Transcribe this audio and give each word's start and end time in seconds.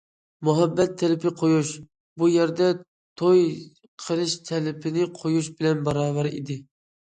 مۇھەببەت 0.47 0.95
تەلىپى 1.01 1.31
قويۇش 1.41 1.69
بۇ 2.21 2.31
يەردە 2.37 2.71
توي 3.23 3.45
قىلىش 4.07 4.35
تەلىپىنى 4.51 5.09
قويۇش 5.21 5.53
بىلەن 5.63 5.87
باراۋەر 5.91 6.35
ئىدى. 6.35 6.61